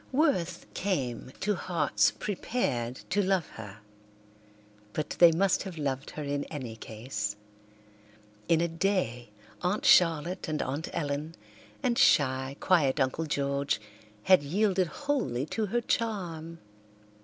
Worth 0.11 0.65
came 0.73 1.31
to 1.41 1.53
hearts 1.53 2.09
prepared 2.09 2.95
to 3.11 3.21
love 3.21 3.45
her, 3.49 3.81
but 4.93 5.11
they 5.19 5.31
must 5.31 5.61
have 5.61 5.77
loved 5.77 6.09
her 6.17 6.23
in 6.23 6.43
any 6.45 6.75
case. 6.75 7.35
In 8.49 8.61
a 8.61 8.67
day 8.67 9.29
Aunt 9.61 9.85
Charlotte 9.85 10.47
and 10.47 10.59
Aunt 10.63 10.89
Ellen 10.91 11.35
and 11.83 11.99
shy, 11.99 12.57
quiet 12.59 12.99
Uncle 12.99 13.27
George 13.27 13.79
had 14.23 14.41
yielded 14.41 14.87
wholly 14.87 15.45
to 15.45 15.67
her 15.67 15.81
charm. 15.81 16.57